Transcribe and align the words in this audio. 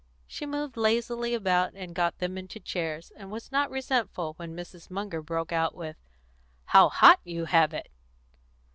She 0.25 0.47
moved 0.47 0.77
lazily 0.77 1.35
about 1.35 1.73
and 1.75 1.93
got 1.93 2.17
them 2.17 2.35
into 2.35 2.59
chairs, 2.59 3.11
and 3.15 3.29
was 3.29 3.51
not 3.51 3.69
resentful 3.69 4.33
when 4.37 4.55
Mrs. 4.55 4.89
Munger 4.89 5.21
broke 5.21 5.51
out 5.51 5.75
with 5.75 5.95
"How 6.65 6.89
hot 6.89 7.19
you 7.23 7.45
have 7.45 7.71
it!" 7.71 7.87